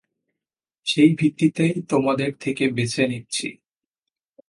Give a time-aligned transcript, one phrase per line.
[0.87, 3.49] সেই ভিত্তিতেই তোমাদের থেকে বেছে নিচ্ছি।